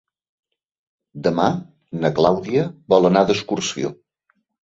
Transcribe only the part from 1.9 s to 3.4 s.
na Clàudia vol anar